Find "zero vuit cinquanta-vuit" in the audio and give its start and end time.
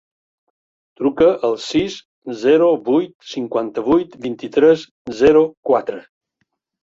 2.45-4.15